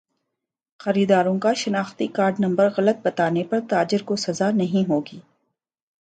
خریداروں 0.79 1.37
کا 1.39 1.53
شناختی 1.53 2.07
کارڈ 2.07 2.39
نمبر 2.39 2.69
غلط 2.77 3.05
بتانے 3.05 3.43
پر 3.43 3.59
تاجر 3.69 4.03
کو 4.05 4.15
سزا 4.15 4.49
نہیں 4.51 4.89
ہوگی 4.89 5.19